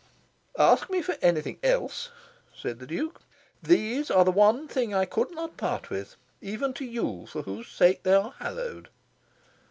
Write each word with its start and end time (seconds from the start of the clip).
"Ask 0.57 0.89
me 0.89 1.03
for 1.03 1.15
anything 1.21 1.59
else," 1.61 2.09
said 2.55 2.79
the 2.79 2.87
Duke. 2.87 3.21
"These 3.61 4.09
are 4.09 4.25
the 4.25 4.31
one 4.31 4.67
thing 4.67 4.95
I 4.95 5.05
could 5.05 5.29
not 5.29 5.57
part 5.57 5.91
with 5.91 6.15
even 6.41 6.73
to 6.73 6.85
you, 6.85 7.27
for 7.27 7.43
whose 7.43 7.67
sake 7.67 8.01
they 8.01 8.15
are 8.15 8.31
hallowed." 8.39 8.89